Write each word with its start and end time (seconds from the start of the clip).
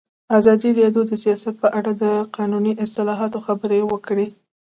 ازادي 0.37 0.69
راډیو 0.79 1.01
د 1.09 1.11
سیاست 1.23 1.55
په 1.63 1.67
اړه 1.79 1.91
د 2.03 2.03
قانوني 2.35 2.73
اصلاحاتو 2.85 3.43
خبر 3.45 3.71
ورکړی. 3.89 4.27